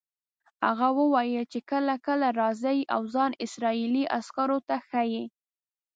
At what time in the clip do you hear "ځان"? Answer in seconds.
3.13-3.31